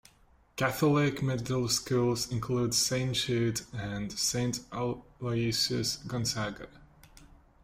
[0.55, 6.67] Catholic Middle Schools include Saint Jude and Saint Aloysius Gonzaga.